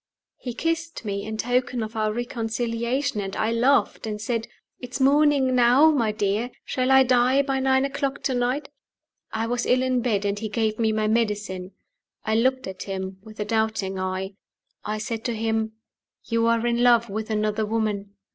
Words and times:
He 0.37 0.55
kissed 0.55 1.05
me, 1.05 1.23
in 1.23 1.37
token 1.37 1.83
of 1.83 1.95
our 1.95 2.11
reconciliation; 2.11 3.21
and 3.21 3.35
I 3.35 3.51
laughed, 3.51 4.07
and 4.07 4.19
said, 4.19 4.47
"It's 4.79 4.99
morning 4.99 5.53
now, 5.53 5.91
my 5.91 6.11
dear. 6.11 6.49
Shall 6.65 6.89
I 6.89 7.03
die 7.03 7.43
by 7.43 7.59
nine 7.59 7.85
o'clock 7.85 8.23
to 8.23 8.33
night?" 8.33 8.69
I 9.31 9.45
was 9.45 9.67
ill 9.67 9.83
in 9.83 10.01
bed, 10.01 10.25
and 10.25 10.39
he 10.39 10.49
gave 10.49 10.79
me 10.79 10.91
my 10.91 11.07
medicine. 11.07 11.73
I 12.25 12.33
looked 12.33 12.65
at 12.65 12.81
him 12.81 13.19
with 13.21 13.39
a 13.39 13.45
doubting 13.45 13.99
eye. 13.99 14.33
I 14.83 14.97
said 14.97 15.23
to 15.25 15.35
him, 15.35 15.73
"You 16.25 16.47
are 16.47 16.65
in 16.65 16.81
love 16.81 17.07
with 17.11 17.29
another 17.29 17.67
woman. 17.67 18.15